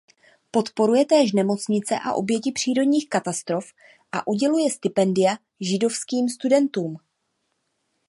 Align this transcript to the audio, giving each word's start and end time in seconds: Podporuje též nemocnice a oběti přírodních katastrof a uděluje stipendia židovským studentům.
Podporuje 0.51 1.05
též 1.05 1.31
nemocnice 1.33 1.95
a 2.05 2.13
oběti 2.13 2.51
přírodních 2.51 3.09
katastrof 3.09 3.73
a 4.11 4.27
uděluje 4.27 4.71
stipendia 4.71 5.37
židovským 5.59 6.29
studentům. 6.29 6.97